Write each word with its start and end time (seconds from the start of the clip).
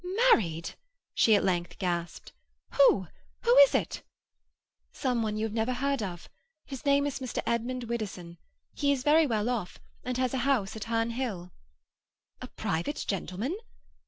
"Married?" 0.31 0.71
she 1.13 1.35
at 1.35 1.43
length 1.43 1.77
gasped. 1.77 2.33
"Who—who 2.71 3.57
is 3.57 3.75
it?" 3.75 4.01
"Some 4.91 5.21
one 5.21 5.37
you 5.37 5.45
have 5.45 5.53
never 5.53 5.73
heard 5.73 6.01
of. 6.01 6.27
His 6.65 6.87
name 6.87 7.05
is 7.05 7.19
Mr. 7.19 7.43
Edmund 7.45 7.83
Widdowson. 7.83 8.39
He 8.73 8.91
is 8.91 9.03
very 9.03 9.27
well 9.27 9.47
off, 9.47 9.77
and 10.03 10.17
has 10.17 10.33
a 10.33 10.37
house 10.37 10.75
at 10.75 10.85
Herne 10.85 11.11
Hill." 11.11 11.51
"A 12.41 12.47
private 12.47 13.05
gentleman?" 13.07 13.55